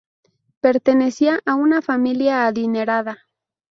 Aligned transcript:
Pertenecía 0.61 1.43
a 1.45 1.53
una 1.53 1.83
familia 1.83 2.47
adinerada. 2.47 3.27